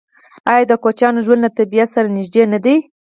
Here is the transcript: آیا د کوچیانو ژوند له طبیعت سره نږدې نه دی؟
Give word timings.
آیا 0.51 0.65
د 0.69 0.73
کوچیانو 0.83 1.23
ژوند 1.25 1.41
له 1.45 1.49
طبیعت 1.57 1.89
سره 1.95 2.07
نږدې 2.17 2.43
نه 2.53 2.59
دی؟ 2.65 2.75